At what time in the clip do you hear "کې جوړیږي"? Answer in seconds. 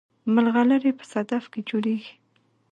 1.51-2.13